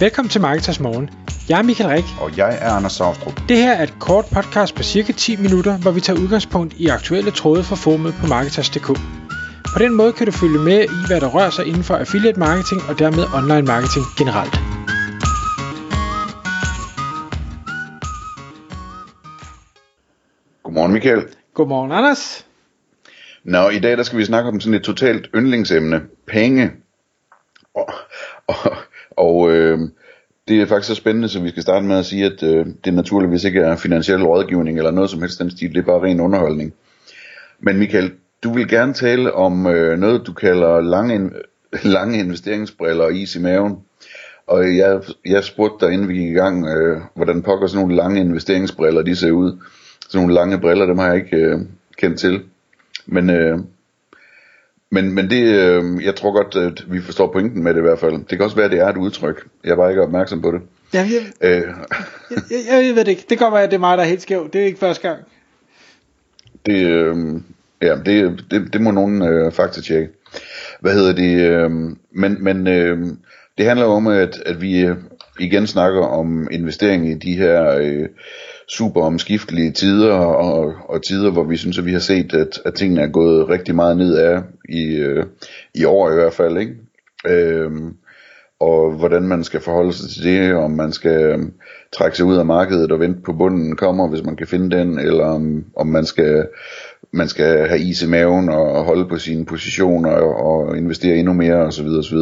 Velkommen 0.00 0.30
til 0.30 0.40
Marketers 0.40 0.80
Morgen. 0.80 1.10
Jeg 1.48 1.58
er 1.58 1.62
Michael 1.62 1.90
Rik. 1.90 2.04
Og 2.20 2.36
jeg 2.36 2.58
er 2.60 2.70
Anders 2.70 2.92
Saustrup. 2.92 3.40
Det 3.48 3.56
her 3.56 3.72
er 3.72 3.82
et 3.82 3.94
kort 4.00 4.24
podcast 4.34 4.74
på 4.74 4.82
cirka 4.82 5.12
10 5.12 5.36
minutter, 5.36 5.78
hvor 5.78 5.90
vi 5.90 6.00
tager 6.00 6.20
udgangspunkt 6.20 6.74
i 6.74 6.86
aktuelle 6.86 7.30
tråde 7.30 7.64
fra 7.64 7.76
formet 7.76 8.14
på 8.20 8.26
Marketers.dk. 8.26 8.86
På 9.74 9.78
den 9.78 9.94
måde 9.94 10.12
kan 10.12 10.26
du 10.26 10.32
følge 10.32 10.58
med 10.58 10.80
i, 10.84 10.98
hvad 11.06 11.20
der 11.20 11.28
rører 11.28 11.50
sig 11.50 11.66
inden 11.66 11.84
for 11.84 11.94
affiliate 11.96 12.38
marketing 12.38 12.80
og 12.88 12.98
dermed 12.98 13.24
online 13.38 13.66
marketing 13.72 14.04
generelt. 14.18 14.54
Godmorgen 20.62 20.92
Michael. 20.92 21.22
Godmorgen 21.54 21.92
Anders. 21.92 22.46
Nå, 23.44 23.68
i 23.68 23.78
dag 23.78 23.96
der 23.96 24.02
skal 24.02 24.18
vi 24.18 24.24
snakke 24.24 24.48
om 24.48 24.60
sådan 24.60 24.74
et 24.74 24.82
totalt 24.82 25.28
yndlingsemne. 25.34 26.02
Penge. 26.26 26.70
Og, 27.74 27.88
og, 28.46 28.76
og 29.16 29.50
øh, 29.50 29.78
det 30.48 30.60
er 30.60 30.66
faktisk 30.66 30.88
så 30.88 30.94
spændende, 30.94 31.28
så 31.28 31.40
vi 31.40 31.48
skal 31.48 31.62
starte 31.62 31.86
med 31.86 31.98
at 31.98 32.06
sige, 32.06 32.24
at 32.24 32.42
øh, 32.42 32.66
det 32.84 32.94
naturligvis 32.94 33.44
ikke 33.44 33.60
er 33.60 33.76
finansiel 33.76 34.24
rådgivning 34.24 34.78
eller 34.78 34.90
noget 34.90 35.10
som 35.10 35.20
helst 35.20 35.38
den 35.38 35.50
stil. 35.50 35.74
Det 35.74 35.78
er 35.78 35.82
bare 35.82 36.02
ren 36.02 36.20
underholdning. 36.20 36.74
Men 37.60 37.78
Michael, 37.78 38.12
du 38.44 38.52
vil 38.52 38.68
gerne 38.68 38.94
tale 38.94 39.32
om 39.32 39.66
øh, 39.66 39.98
noget, 39.98 40.26
du 40.26 40.32
kalder 40.32 40.80
lange, 40.80 41.14
in- 41.14 41.32
lange 41.96 42.18
investeringsbriller 42.18 43.04
og 43.04 43.14
is 43.14 43.36
i 43.36 43.40
maven. 43.40 43.76
Og 44.46 44.76
jeg, 44.76 45.00
jeg 45.26 45.44
spurgte 45.44 45.86
dig, 45.86 45.92
inden 45.92 46.08
vi 46.08 46.14
gik 46.14 46.28
i 46.28 46.32
gang, 46.32 46.66
øh, 46.66 47.00
hvordan 47.14 47.42
pokker 47.42 47.66
sådan 47.66 47.80
nogle 47.80 47.96
lange 47.96 48.20
investeringsbriller 48.20 49.02
de 49.02 49.16
ser 49.16 49.30
ud. 49.30 49.58
Sådan 50.08 50.18
nogle 50.20 50.34
lange 50.34 50.60
briller, 50.60 50.86
dem 50.86 50.98
har 50.98 51.06
jeg 51.06 51.16
ikke 51.16 51.36
øh, 51.36 51.58
kendt 51.98 52.18
til. 52.18 52.42
Men, 53.06 53.30
øh, 53.30 53.58
men, 54.96 55.14
men 55.14 55.30
det, 55.30 55.42
øh, 55.42 56.04
jeg 56.04 56.14
tror 56.16 56.32
godt, 56.32 56.56
at 56.56 56.92
vi 56.92 57.00
forstår 57.00 57.32
pointen 57.32 57.62
med 57.62 57.74
det 57.74 57.80
i 57.80 57.82
hvert 57.82 57.98
fald. 57.98 58.12
Det 58.12 58.28
kan 58.28 58.40
også 58.40 58.56
være, 58.56 58.64
at 58.64 58.72
det 58.72 58.80
er 58.80 58.88
et 58.88 58.96
udtryk. 58.96 59.46
Jeg 59.64 59.76
bare 59.76 59.90
ikke 59.90 60.02
opmærksom 60.02 60.42
på 60.42 60.50
det. 60.50 60.60
Ja, 60.94 61.08
jeg, 61.12 61.50
Øh, 61.50 61.50
jeg, 62.30 62.42
jeg, 62.50 62.86
jeg 62.86 62.94
ved 62.94 63.04
det 63.04 63.08
ikke. 63.08 63.26
Det 63.30 63.38
godt 63.38 63.54
være, 63.54 63.62
at 63.62 63.70
det 63.70 63.76
er 63.76 63.80
mig, 63.80 63.98
der 63.98 64.04
er 64.04 64.08
helt 64.08 64.22
skæv. 64.22 64.50
Det 64.52 64.60
er 64.60 64.66
ikke 64.66 64.78
første 64.78 65.08
gang. 65.08 65.20
det, 66.66 66.86
øh, 66.86 67.16
ja, 67.82 67.96
det, 68.06 68.44
det, 68.50 68.72
det 68.72 68.80
må 68.80 68.90
nogen 68.90 69.22
øh, 69.22 69.52
faktisk 69.52 69.86
tjekke. 69.86 70.08
Hvad 70.80 70.92
hedder 70.92 71.12
det? 71.12 71.50
Øh, 71.50 71.70
men 72.12 72.44
men 72.44 72.66
øh, 72.66 72.98
det 73.58 73.66
handler 73.66 73.86
om, 73.86 74.06
at, 74.06 74.42
at 74.46 74.60
vi 74.60 74.80
øh, 74.80 74.96
igen 75.40 75.66
snakker 75.66 76.00
om 76.00 76.48
investering 76.50 77.10
i 77.10 77.14
de 77.14 77.36
her 77.36 77.70
øh, 77.70 78.08
super 78.68 79.02
omskiftelige 79.02 79.70
tider, 79.70 80.12
og, 80.12 80.74
og 80.88 81.04
tider, 81.04 81.30
hvor 81.30 81.44
vi 81.44 81.56
synes, 81.56 81.78
at 81.78 81.84
vi 81.86 81.92
har 81.92 81.98
set, 81.98 82.34
at, 82.34 82.60
at 82.64 82.74
tingene 82.74 83.02
er 83.02 83.06
gået 83.08 83.48
rigtig 83.48 83.74
meget 83.74 83.96
ned 83.96 84.16
af 84.16 84.42
i, 84.68 84.96
øh, 84.96 85.24
i 85.74 85.84
år 85.84 86.10
i 86.10 86.14
hvert 86.14 86.32
fald. 86.32 86.58
Ikke? 86.58 86.74
Øh, 87.28 87.70
og 88.60 88.92
hvordan 88.92 89.22
man 89.22 89.44
skal 89.44 89.60
forholde 89.60 89.92
sig 89.92 90.10
til 90.10 90.24
det, 90.24 90.54
om 90.54 90.70
man 90.70 90.92
skal 90.92 91.22
øh, 91.22 91.38
trække 91.92 92.16
sig 92.16 92.26
ud 92.26 92.36
af 92.36 92.46
markedet 92.46 92.92
og 92.92 93.00
vente 93.00 93.20
på 93.20 93.32
bunden 93.32 93.76
kommer, 93.76 94.08
hvis 94.08 94.24
man 94.24 94.36
kan 94.36 94.46
finde 94.46 94.76
den, 94.76 94.98
eller 94.98 95.24
om, 95.24 95.64
om 95.76 95.86
man 95.86 96.04
skal 96.04 96.48
man 97.12 97.28
skal 97.28 97.68
have 97.68 97.80
is 97.80 98.02
i 98.02 98.08
maven 98.08 98.48
og 98.48 98.84
holde 98.84 99.08
på 99.08 99.18
sine 99.18 99.44
positioner 99.44 100.10
og, 100.10 100.36
og 100.36 100.76
investere 100.76 101.16
endnu 101.16 101.32
mere 101.32 101.56
osv. 101.56 101.86
osv. 101.86 102.18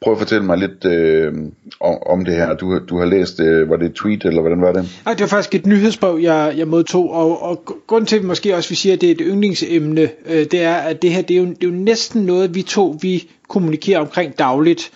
Prøv 0.00 0.12
at 0.12 0.18
fortælle 0.18 0.44
mig 0.44 0.58
lidt 0.58 0.84
øh, 0.84 1.32
om, 1.80 1.98
om 2.06 2.24
det 2.24 2.34
her. 2.34 2.54
Du, 2.54 2.78
du 2.78 2.98
har 2.98 3.04
læst, 3.04 3.40
øh, 3.40 3.70
var 3.70 3.76
det 3.76 3.86
et 3.86 3.94
tweet, 3.94 4.24
eller 4.24 4.40
hvordan 4.40 4.60
var 4.60 4.72
det? 4.72 5.00
Nej, 5.04 5.14
det 5.14 5.20
var 5.20 5.26
faktisk 5.26 5.54
et 5.54 5.66
nyhedsbrev, 5.66 6.18
jeg, 6.22 6.54
jeg 6.56 6.68
modtog, 6.68 7.10
og, 7.10 7.42
og 7.42 7.64
grunden 7.86 8.06
til, 8.06 8.16
at 8.16 8.22
vi 8.22 8.26
måske 8.26 8.56
også 8.56 8.68
vi 8.68 8.74
siger, 8.74 8.92
at 8.92 9.00
det 9.00 9.06
er 9.06 9.10
et 9.10 9.20
yndlingsemne, 9.20 10.08
øh, 10.26 10.46
det 10.50 10.62
er, 10.62 10.74
at 10.74 11.02
det 11.02 11.12
her, 11.12 11.22
det 11.22 11.36
er, 11.36 11.40
jo, 11.40 11.46
det 11.46 11.64
er 11.64 11.66
jo 11.66 11.74
næsten 11.74 12.22
noget, 12.22 12.54
vi 12.54 12.62
to, 12.62 12.98
vi 13.02 13.28
kommunikerer 13.48 14.00
omkring 14.00 14.38
dagligt. 14.38 14.90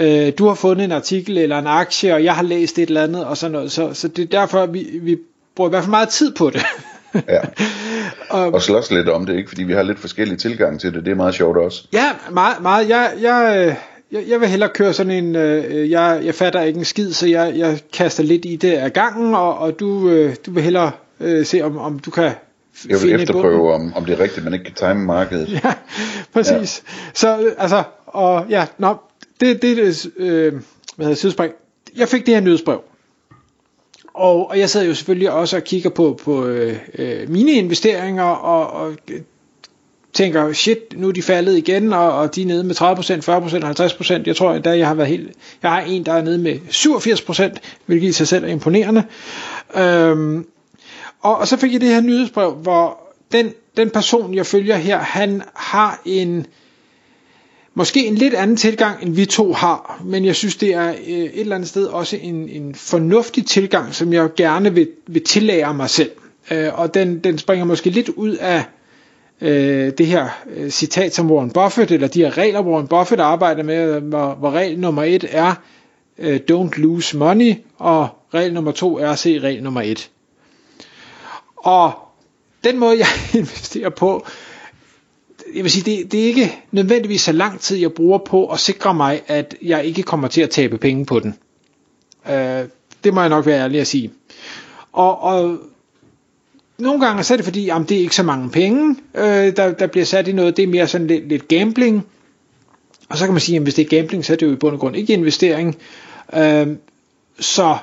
Øh, 0.00 0.32
du 0.38 0.46
har 0.46 0.54
fundet 0.54 0.84
en 0.84 0.92
artikel 0.92 1.38
eller 1.38 1.58
en 1.58 1.66
aktie, 1.66 2.14
og 2.14 2.24
jeg 2.24 2.34
har 2.34 2.42
læst 2.42 2.78
et 2.78 2.88
eller 2.88 3.02
andet, 3.02 3.24
og 3.24 3.36
sådan 3.36 3.52
noget, 3.52 3.72
så, 3.72 3.94
så 3.94 4.08
det 4.08 4.22
er 4.22 4.40
derfor, 4.40 4.66
vi, 4.66 4.98
vi 5.02 5.16
bruger 5.56 5.70
i 5.70 5.72
hvert 5.72 5.82
fald 5.82 5.90
meget 5.90 6.08
tid 6.08 6.34
på 6.34 6.50
det. 6.50 6.62
Ja. 7.28 7.40
og, 8.38 8.54
Og 8.54 8.62
slås 8.62 8.90
lidt 8.90 9.08
om 9.08 9.26
det, 9.26 9.36
ikke? 9.36 9.48
Fordi 9.48 9.62
vi 9.62 9.72
har 9.72 9.82
lidt 9.82 9.98
forskellige 9.98 10.36
tilgang 10.36 10.80
til 10.80 10.94
det. 10.94 11.04
Det 11.04 11.10
er 11.10 11.14
meget 11.14 11.34
sjovt 11.34 11.56
også. 11.56 11.88
Ja, 11.92 12.10
meget, 12.30 12.62
meget. 12.62 12.88
Jeg, 12.88 13.12
jeg, 13.22 13.66
øh, 13.68 13.74
jeg, 14.12 14.24
jeg 14.28 14.40
vil 14.40 14.48
hellere 14.48 14.70
køre 14.74 14.92
sådan 14.92 15.24
en, 15.24 15.36
øh, 15.36 15.90
jeg, 15.90 16.20
jeg 16.24 16.34
fatter 16.34 16.62
ikke 16.62 16.78
en 16.78 16.84
skid, 16.84 17.12
så 17.12 17.26
jeg, 17.26 17.52
jeg 17.56 17.80
kaster 17.92 18.22
lidt 18.22 18.44
i 18.44 18.56
det 18.56 18.72
af 18.72 18.92
gangen, 18.92 19.34
og, 19.34 19.58
og 19.58 19.80
du, 19.80 20.08
øh, 20.08 20.36
du 20.46 20.50
vil 20.50 20.62
hellere 20.62 20.90
øh, 21.20 21.46
se, 21.46 21.62
om, 21.62 21.78
om 21.78 21.98
du 21.98 22.10
kan 22.10 22.32
Jeg 22.88 23.02
vil 23.02 23.12
efterprøve, 23.12 23.74
om, 23.74 23.92
om 23.94 24.04
det 24.04 24.18
er 24.18 24.20
rigtigt, 24.20 24.44
man 24.44 24.54
ikke 24.54 24.64
kan 24.64 24.74
time 24.74 25.04
markedet. 25.04 25.52
Ja, 25.64 25.72
præcis. 26.34 26.82
Ja. 26.86 26.92
Så 27.14 27.40
øh, 27.40 27.52
altså, 27.58 27.82
og 28.06 28.46
ja, 28.50 28.66
nå, 28.78 28.96
det, 29.40 29.62
det 29.62 29.78
er 29.78 30.08
øh, 30.16 30.52
hvad 30.96 31.06
hedder 31.06 31.14
sidespring. 31.14 31.52
Jeg 31.96 32.08
fik 32.08 32.26
det 32.26 32.34
her 32.34 32.40
nyhedsbrev. 32.40 32.82
Og, 34.14 34.50
og 34.50 34.58
jeg 34.58 34.70
sidder 34.70 34.86
jo 34.86 34.94
selvfølgelig 34.94 35.30
også 35.30 35.56
og 35.56 35.64
kigger 35.64 35.90
på, 35.90 36.18
på 36.24 36.46
øh, 36.46 36.76
øh, 36.98 37.30
mine 37.30 37.52
investeringer 37.52 38.24
og, 38.24 38.70
og 38.70 38.96
øh, 39.10 39.20
tænker, 40.16 40.52
shit, 40.52 40.78
nu 40.96 41.08
er 41.08 41.12
de 41.12 41.22
faldet 41.22 41.56
igen, 41.58 41.92
og, 41.92 42.12
og 42.12 42.34
de 42.34 42.42
er 42.42 42.46
nede 42.46 42.64
med 42.64 42.74
30%, 42.74 42.82
40%, 44.14 44.18
50%. 44.20 44.22
Jeg 44.26 44.36
tror 44.36 44.54
endda, 44.54 44.78
jeg 44.78 44.86
har 44.86 44.94
været 44.94 45.08
helt... 45.08 45.30
Jeg 45.62 45.70
har 45.70 45.80
en, 45.80 46.06
der 46.06 46.12
er 46.12 46.22
nede 46.22 46.38
med 46.38 46.54
87%, 46.54 47.58
hvilket 47.86 48.08
i 48.08 48.12
sig 48.12 48.28
selv 48.28 48.44
er 48.44 48.48
imponerende. 48.48 49.04
Øhm, 49.76 50.46
og, 51.20 51.38
og 51.38 51.48
så 51.48 51.56
fik 51.56 51.72
jeg 51.72 51.80
det 51.80 51.88
her 51.88 52.00
nyhedsbrev, 52.00 52.52
hvor 52.52 52.98
den, 53.32 53.52
den 53.76 53.90
person, 53.90 54.34
jeg 54.34 54.46
følger 54.46 54.76
her, 54.76 54.98
han 54.98 55.42
har 55.54 56.00
en 56.04 56.46
måske 57.74 58.06
en 58.06 58.14
lidt 58.14 58.34
anden 58.34 58.56
tilgang, 58.56 59.02
end 59.02 59.14
vi 59.14 59.26
to 59.26 59.52
har, 59.52 60.02
men 60.04 60.24
jeg 60.24 60.36
synes, 60.36 60.56
det 60.56 60.74
er 60.74 60.88
øh, 60.88 60.94
et 61.06 61.40
eller 61.40 61.54
andet 61.54 61.68
sted 61.68 61.86
også 61.86 62.16
en, 62.22 62.48
en 62.48 62.74
fornuftig 62.74 63.46
tilgang, 63.46 63.94
som 63.94 64.12
jeg 64.12 64.28
gerne 64.36 64.74
vil, 64.74 64.88
vil 65.06 65.24
tillære 65.24 65.74
mig 65.74 65.90
selv. 65.90 66.10
Øh, 66.50 66.78
og 66.80 66.94
den, 66.94 67.18
den 67.18 67.38
springer 67.38 67.64
måske 67.64 67.90
lidt 67.90 68.08
ud 68.08 68.36
af 68.36 68.64
øh, 69.40 69.92
det 69.98 70.06
her 70.06 70.28
øh, 70.56 70.70
citat 70.70 71.14
som 71.14 71.30
Warren 71.30 71.50
Buffett, 71.50 71.90
eller 71.90 72.08
de 72.08 72.20
her 72.20 72.38
regler, 72.38 72.60
Warren 72.62 72.88
Buffett 72.88 73.20
arbejder 73.20 73.62
med, 73.62 73.96
øh, 73.96 74.04
hvor, 74.04 74.34
hvor 74.34 74.50
regel 74.50 74.78
nummer 74.78 75.02
et 75.02 75.24
er, 75.30 75.54
øh, 76.18 76.40
don't 76.50 76.80
lose 76.80 77.16
money, 77.16 77.54
og 77.78 78.08
regel 78.34 78.54
nummer 78.54 78.72
to 78.72 78.98
er, 78.98 79.14
se 79.14 79.38
regel 79.38 79.62
nummer 79.62 79.80
et. 79.80 80.10
Og 81.56 81.92
den 82.64 82.78
måde, 82.78 82.98
jeg 83.04 83.06
investerer 83.34 83.90
på, 83.90 84.26
jeg 85.54 85.62
vil 85.64 85.70
sige, 85.70 85.96
det, 85.96 86.12
det 86.12 86.20
er 86.22 86.26
ikke 86.26 86.58
nødvendigvis 86.70 87.20
så 87.20 87.32
lang 87.32 87.60
tid, 87.60 87.76
jeg 87.76 87.92
bruger 87.92 88.18
på 88.18 88.46
at 88.46 88.60
sikre 88.60 88.94
mig, 88.94 89.22
at 89.26 89.54
jeg 89.62 89.84
ikke 89.84 90.02
kommer 90.02 90.28
til 90.28 90.40
at 90.40 90.50
tabe 90.50 90.78
penge 90.78 91.06
på 91.06 91.20
den. 91.20 91.38
Øh, 92.30 92.64
det 93.04 93.14
må 93.14 93.20
jeg 93.20 93.28
nok 93.30 93.46
være 93.46 93.60
ærlig 93.60 93.80
at 93.80 93.86
sige. 93.86 94.12
Og, 94.92 95.22
og 95.22 95.58
nogle 96.78 97.06
gange 97.06 97.22
så 97.22 97.34
er 97.34 97.36
det 97.36 97.44
fordi, 97.44 97.64
jamen, 97.64 97.88
det 97.88 97.96
er 97.96 98.00
ikke 98.00 98.14
så 98.14 98.22
mange 98.22 98.50
penge, 98.50 98.96
øh, 99.14 99.56
der, 99.56 99.72
der 99.72 99.86
bliver 99.86 100.04
sat 100.04 100.28
i 100.28 100.32
noget. 100.32 100.56
Det 100.56 100.62
er 100.62 100.66
mere 100.66 100.88
sådan 100.88 101.06
lidt, 101.06 101.28
lidt 101.28 101.48
gambling. 101.48 102.06
Og 103.08 103.18
så 103.18 103.24
kan 103.24 103.34
man 103.34 103.40
sige, 103.40 103.56
at 103.56 103.62
hvis 103.62 103.74
det 103.74 103.84
er 103.84 103.88
gambling, 104.00 104.24
så 104.24 104.32
er 104.32 104.36
det 104.36 104.46
jo 104.46 104.52
i 104.52 104.56
bund 104.56 104.74
og 104.74 104.80
grund 104.80 104.96
ikke 104.96 105.12
investering. 105.12 105.76
Øh, 106.34 106.66
så 107.40 107.76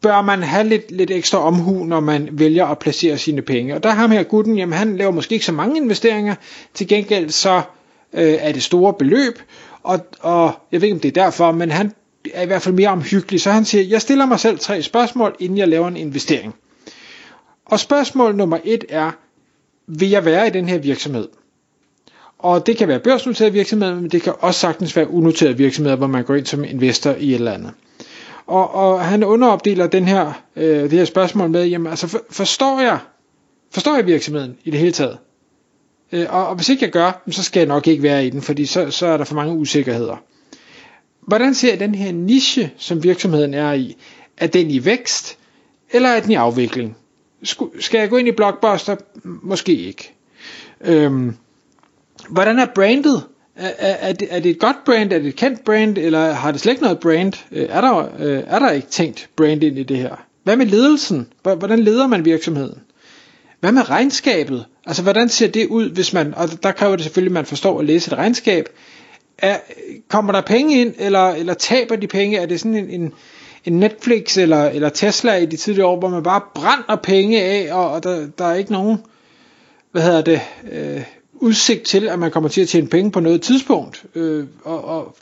bør 0.00 0.22
man 0.22 0.42
have 0.42 0.68
lidt, 0.68 0.90
lidt 0.90 1.10
ekstra 1.10 1.38
omhu, 1.38 1.84
når 1.84 2.00
man 2.00 2.28
vælger 2.32 2.66
at 2.66 2.78
placere 2.78 3.18
sine 3.18 3.42
penge. 3.42 3.74
Og 3.74 3.82
der 3.82 3.90
har 3.90 4.08
her 4.08 4.22
gutten, 4.22 4.58
jamen 4.58 4.78
han 4.78 4.96
laver 4.96 5.10
måske 5.10 5.32
ikke 5.32 5.44
så 5.44 5.52
mange 5.52 5.76
investeringer, 5.76 6.34
til 6.74 6.88
gengæld 6.88 7.30
så 7.30 7.62
øh, 8.12 8.34
er 8.40 8.52
det 8.52 8.62
store 8.62 8.94
beløb, 8.94 9.38
og, 9.82 10.06
og 10.20 10.52
jeg 10.72 10.80
ved 10.80 10.88
ikke 10.88 10.94
om 10.94 11.00
det 11.00 11.16
er 11.16 11.24
derfor, 11.24 11.52
men 11.52 11.70
han 11.70 11.92
er 12.34 12.42
i 12.42 12.46
hvert 12.46 12.62
fald 12.62 12.74
mere 12.74 12.88
omhyggelig, 12.88 13.40
så 13.40 13.50
han 13.50 13.64
siger, 13.64 13.84
jeg 13.84 14.00
stiller 14.00 14.26
mig 14.26 14.40
selv 14.40 14.58
tre 14.58 14.82
spørgsmål, 14.82 15.36
inden 15.40 15.58
jeg 15.58 15.68
laver 15.68 15.88
en 15.88 15.96
investering. 15.96 16.54
Og 17.66 17.80
spørgsmål 17.80 18.34
nummer 18.36 18.58
et 18.64 18.84
er, 18.88 19.10
vil 19.86 20.10
jeg 20.10 20.24
være 20.24 20.46
i 20.46 20.50
den 20.50 20.68
her 20.68 20.78
virksomhed? 20.78 21.28
Og 22.38 22.66
det 22.66 22.76
kan 22.76 22.88
være 22.88 23.00
børsnoterede 23.00 23.52
virksomheder, 23.52 23.94
men 23.94 24.10
det 24.10 24.22
kan 24.22 24.32
også 24.40 24.60
sagtens 24.60 24.96
være 24.96 25.10
unoterede 25.10 25.56
virksomheder, 25.56 25.96
hvor 25.96 26.06
man 26.06 26.24
går 26.24 26.34
ind 26.34 26.46
som 26.46 26.64
investor 26.64 27.10
i 27.10 27.28
et 27.28 27.34
eller 27.34 27.52
andet. 27.52 27.72
Og, 28.46 28.74
og 28.74 29.04
han 29.04 29.24
underopdeler 29.24 29.86
den 29.86 30.04
her, 30.04 30.42
øh, 30.56 30.82
det 30.82 30.92
her 30.92 31.04
spørgsmål 31.04 31.50
med, 31.50 31.66
jamen 31.66 31.86
altså 31.86 32.06
for, 32.06 32.20
forstår 32.30 32.80
jeg, 32.80 32.98
forstår 33.70 33.96
jeg 33.96 34.06
virksomheden 34.06 34.56
i 34.64 34.70
det 34.70 34.80
hele 34.80 34.92
taget? 34.92 35.18
Øh, 36.12 36.26
og, 36.28 36.48
og 36.48 36.54
hvis 36.54 36.68
ikke 36.68 36.84
jeg 36.84 36.92
gør, 36.92 37.22
så 37.30 37.42
skal 37.42 37.60
jeg 37.60 37.66
nok 37.66 37.86
ikke 37.86 38.02
være 38.02 38.26
i 38.26 38.30
den, 38.30 38.42
fordi 38.42 38.66
så, 38.66 38.90
så 38.90 39.06
er 39.06 39.16
der 39.16 39.24
for 39.24 39.34
mange 39.34 39.54
usikkerheder. 39.54 40.16
Hvordan 41.20 41.54
ser 41.54 41.70
jeg 41.70 41.80
den 41.80 41.94
her 41.94 42.12
niche, 42.12 42.70
som 42.76 43.02
virksomheden 43.02 43.54
er 43.54 43.72
i? 43.72 43.96
Er 44.36 44.46
den 44.46 44.70
i 44.70 44.84
vækst, 44.84 45.38
eller 45.90 46.08
er 46.08 46.20
den 46.20 46.30
i 46.30 46.34
afvikling? 46.34 46.96
Skal 47.80 47.98
jeg 48.00 48.10
gå 48.10 48.16
ind 48.16 48.28
i 48.28 48.32
Blockbuster? 48.32 48.96
Måske 49.24 49.74
ikke. 49.74 50.12
Øhm, 50.80 51.36
hvordan 52.28 52.58
er 52.58 52.66
brandet? 52.74 53.22
Er, 53.56 53.68
er, 53.78 54.12
det, 54.12 54.28
er 54.30 54.40
det 54.40 54.50
et 54.50 54.58
godt 54.58 54.76
brand? 54.84 55.12
Er 55.12 55.18
det 55.18 55.28
et 55.28 55.36
kendt 55.36 55.64
brand? 55.64 55.98
Eller 55.98 56.32
har 56.32 56.52
det 56.52 56.60
slet 56.60 56.72
ikke 56.72 56.82
noget 56.82 57.00
brand? 57.00 57.32
Øh, 57.52 57.66
er 57.70 57.80
der, 57.80 58.08
øh, 58.18 58.42
er 58.46 58.58
der 58.58 58.70
ikke 58.70 58.88
tænkt 58.88 59.28
brand 59.36 59.62
ind 59.62 59.78
i 59.78 59.82
det 59.82 59.96
her? 59.96 60.26
Hvad 60.44 60.56
med 60.56 60.66
ledelsen? 60.66 61.28
Hvordan 61.42 61.78
leder 61.78 62.06
man 62.06 62.24
virksomheden? 62.24 62.78
Hvad 63.60 63.72
med 63.72 63.90
regnskabet? 63.90 64.64
Altså 64.86 65.02
hvordan 65.02 65.28
ser 65.28 65.48
det 65.48 65.66
ud, 65.66 65.90
hvis 65.90 66.12
man, 66.12 66.34
og 66.34 66.62
der 66.62 66.72
kræver 66.72 66.96
det 66.96 67.04
selvfølgelig, 67.04 67.30
at 67.30 67.34
man 67.34 67.46
forstår 67.46 67.78
at 67.78 67.84
læse 67.84 68.12
et 68.12 68.18
regnskab. 68.18 68.68
Er, 69.38 69.56
kommer 70.08 70.32
der 70.32 70.40
penge 70.40 70.80
ind, 70.80 70.94
eller, 70.98 71.28
eller 71.28 71.54
taber 71.54 71.96
de 71.96 72.06
penge? 72.06 72.38
Er 72.38 72.46
det 72.46 72.60
sådan 72.60 72.74
en, 72.74 72.90
en, 72.90 73.12
en 73.66 73.80
Netflix 73.80 74.36
eller, 74.36 74.64
eller 74.64 74.88
Tesla 74.88 75.36
i 75.36 75.46
de 75.46 75.56
tidligere 75.56 75.88
år, 75.88 75.98
hvor 75.98 76.08
man 76.08 76.22
bare 76.22 76.40
brænder 76.54 76.96
penge 77.02 77.42
af, 77.42 77.74
og, 77.74 77.90
og 77.90 78.02
der, 78.02 78.26
der 78.38 78.44
er 78.44 78.54
ikke 78.54 78.72
nogen, 78.72 78.98
hvad 79.92 80.02
hedder 80.02 80.22
det, 80.22 80.40
øh, 80.72 81.02
udsigt 81.34 81.82
til, 81.82 82.08
at 82.08 82.18
man 82.18 82.30
kommer 82.30 82.48
til 82.48 82.60
at 82.60 82.68
tjene 82.68 82.88
penge 82.88 83.10
på 83.10 83.20
noget 83.20 83.42
tidspunkt. 83.42 84.04
Øh, 84.14 84.46
og, 84.64 84.84
og 84.84 85.16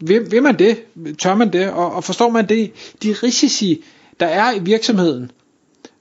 vil, 0.00 0.30
vil 0.30 0.42
man 0.42 0.58
det? 0.58 0.82
Tør 1.18 1.34
man 1.34 1.52
det? 1.52 1.70
Og, 1.70 1.92
og 1.94 2.04
forstår 2.04 2.30
man 2.30 2.48
det? 2.48 2.72
De 3.02 3.12
risici, 3.22 3.84
der 4.20 4.26
er 4.26 4.52
i 4.52 4.58
virksomheden. 4.58 5.30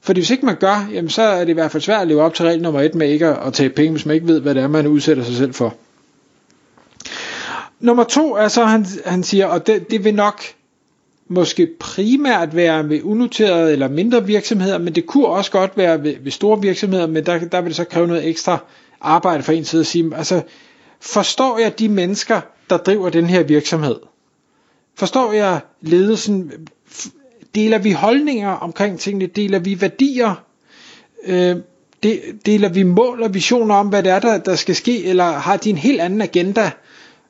Fordi 0.02 0.20
hvis 0.20 0.30
ikke 0.30 0.46
man 0.46 0.56
gør, 0.56 0.90
jamen 0.94 1.10
så 1.10 1.22
er 1.22 1.40
det 1.40 1.50
i 1.50 1.54
hvert 1.54 1.72
fald 1.72 1.84
svært 1.84 2.02
at 2.02 2.08
leve 2.08 2.22
op 2.22 2.34
til 2.34 2.46
regel 2.46 2.62
nummer 2.62 2.82
et 2.82 2.96
med 2.96 3.10
ikke 3.10 3.28
at 3.28 3.54
tage 3.54 3.70
penge, 3.70 3.92
hvis 3.92 4.06
man 4.06 4.16
ikke 4.16 4.28
ved, 4.28 4.40
hvad 4.40 4.56
det 4.56 4.64
er, 4.64 4.68
man 4.68 4.88
udsætter 4.88 5.24
sig 5.24 5.36
selv 5.36 5.54
for. 5.54 5.76
Nummer 7.80 8.04
to 8.04 8.36
er 8.36 8.48
så, 8.48 8.66
han, 8.66 8.86
han 9.06 9.24
siger, 9.24 9.46
og 9.46 9.68
det, 9.68 9.92
det 9.92 10.04
vil 10.04 10.16
nok 10.16 10.42
måske 11.30 11.68
primært 11.80 12.56
være 12.56 12.90
ved 12.90 13.02
unoterede 13.04 13.72
eller 13.72 13.88
mindre 13.88 14.26
virksomheder, 14.26 14.78
men 14.78 14.96
det 14.96 15.06
kunne 15.06 15.26
også 15.28 15.52
godt 15.52 15.78
være 15.78 16.04
ved, 16.04 16.16
ved 16.24 16.32
store 16.32 16.62
virksomheder, 16.62 17.08
men 17.08 17.26
der, 17.26 17.40
der 17.40 17.62
vil 17.62 17.68
det 17.68 17.76
så 17.76 17.84
kræve 17.84 18.08
noget 18.08 18.28
ekstra 18.28 18.58
arbejde 19.02 19.44
fra 19.44 19.54
en 19.54 19.66
side 19.66 19.80
at 19.80 19.88
sige, 19.88 20.16
altså 20.16 20.42
forstår 21.02 21.60
jeg 21.60 21.80
de 21.80 21.90
mennesker, 21.90 22.42
der 22.70 22.78
driver 22.78 23.10
den 23.10 23.26
her 23.26 23.44
virksomhed? 23.44 23.96
Forstår 24.96 25.32
jeg 25.32 25.60
ledelsen? 25.82 26.52
Deler 27.56 27.78
vi 27.78 27.92
holdninger 27.92 28.50
omkring 28.50 29.00
tingene? 29.00 29.26
Deler 29.28 29.60
vi 29.60 29.82
værdier? 29.82 30.44
Øh, 31.28 31.56
deler 32.46 32.70
vi 32.70 32.84
mål 32.84 33.24
og 33.24 33.34
visioner 33.34 33.76
om, 33.76 33.88
hvad 33.88 34.04
det 34.04 34.12
er, 34.12 34.20
der, 34.20 34.38
der 34.38 34.56
skal 34.56 34.76
ske? 34.76 35.06
Eller 35.06 35.24
har 35.32 35.58
de 35.58 35.70
en 35.70 35.78
helt 35.78 36.02
anden 36.02 36.22
agenda? 36.22 36.72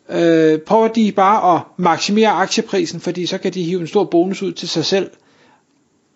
Øh, 0.10 0.60
prøver 0.60 0.88
de 0.88 1.12
bare 1.12 1.56
at 1.56 1.62
maksimere 1.78 2.30
aktieprisen, 2.30 3.00
fordi 3.00 3.26
så 3.26 3.38
kan 3.38 3.54
de 3.54 3.64
hive 3.64 3.82
en 3.82 3.88
stor 3.88 4.04
bonus 4.04 4.42
ud 4.42 4.52
til 4.52 4.70
sig 4.70 4.86
selv? 4.86 5.12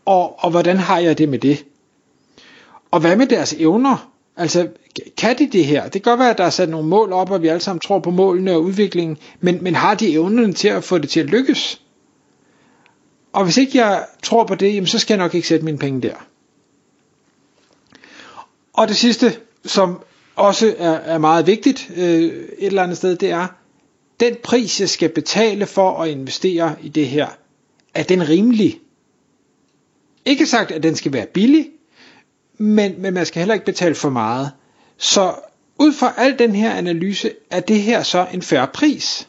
Og, 0.06 0.44
og 0.44 0.52
hvordan 0.52 0.78
har 0.78 1.00
jeg 1.00 1.18
det 1.18 1.30
med 1.30 1.40
det? 1.40 1.66
Og 2.92 3.00
hvad 3.00 3.16
med 3.16 3.28
deres 3.28 3.54
evner? 3.54 4.10
Altså, 4.38 4.68
kan 5.18 5.38
de 5.40 5.50
det 5.52 5.66
her? 5.66 5.84
Det 5.84 5.92
kan 5.92 6.02
godt 6.02 6.20
være, 6.20 6.30
at 6.30 6.38
der 6.38 6.44
er 6.44 6.50
sat 6.50 6.70
nogle 6.70 6.88
mål 6.88 7.14
op, 7.14 7.32
og 7.32 7.42
vi 7.42 7.48
alle 7.48 7.62
sammen 7.62 7.80
tror 7.80 8.00
på 8.00 8.12
målene 8.12 8.52
og 8.52 8.64
udviklingen, 8.64 9.18
men, 9.40 9.64
men 9.64 9.76
har 9.76 9.96
de 9.96 10.14
evnerne 10.14 10.54
til 10.54 10.68
at 10.68 10.84
få 10.84 10.98
det 10.98 11.10
til 11.10 11.20
at 11.20 11.26
lykkes? 11.26 11.82
Og 13.34 13.44
hvis 13.44 13.58
ikke 13.58 13.78
jeg 13.78 14.06
tror 14.24 14.44
på 14.44 14.56
det, 14.56 14.76
jamen, 14.76 14.88
så 14.88 15.00
skal 15.00 15.14
jeg 15.14 15.24
nok 15.24 15.36
ikke 15.36 15.48
sætte 15.48 15.66
mine 15.66 15.78
penge 15.78 16.02
der. 16.02 16.16
Og 18.74 18.88
det 18.88 18.96
sidste, 18.96 19.38
som 19.66 20.02
også 20.36 20.76
er, 20.78 20.92
er 20.92 21.18
meget 21.18 21.48
vigtigt 21.48 21.92
øh, 21.96 22.24
et 22.24 22.46
eller 22.60 22.84
andet 22.84 22.98
sted, 22.98 23.16
det 23.16 23.32
er, 23.32 23.48
den 24.24 24.36
pris, 24.44 24.82
jeg 24.82 24.90
skal 24.90 25.10
betale 25.10 25.66
for 25.66 26.02
at 26.02 26.10
investere 26.10 26.76
i 26.82 26.90
det 26.90 27.08
her, 27.08 27.28
er 27.94 28.04
den 28.04 28.30
rimelig? 28.30 28.80
Ikke 30.26 30.46
sagt, 30.46 30.72
at 30.72 30.84
den 30.84 30.96
skal 30.96 31.14
være 31.14 31.26
billig, 31.26 31.70
men, 32.58 32.96
men 32.98 33.14
man 33.14 33.26
skal 33.26 33.40
heller 33.40 33.54
ikke 33.54 33.66
betale 33.66 33.96
for 33.96 34.10
meget. 34.10 34.52
Så 34.98 35.34
ud 35.80 35.94
fra 35.94 36.14
al 36.18 36.40
den 36.40 36.56
her 36.56 36.74
analyse, 36.74 37.32
er 37.52 37.60
det 37.60 37.82
her 37.82 38.04
så 38.04 38.28
en 38.34 38.42
færre 38.42 38.68
pris? 38.74 39.28